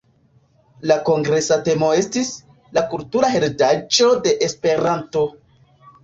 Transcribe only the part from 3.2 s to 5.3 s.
heredaĵo de Esperanto.